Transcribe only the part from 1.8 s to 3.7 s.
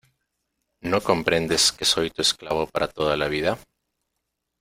soy tu esclavo para toda la vida?